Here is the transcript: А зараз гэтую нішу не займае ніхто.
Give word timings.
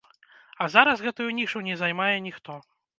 А 0.63 0.69
зараз 0.77 1.05
гэтую 1.09 1.29
нішу 1.43 1.65
не 1.71 1.79
займае 1.85 2.13
ніхто. 2.29 2.63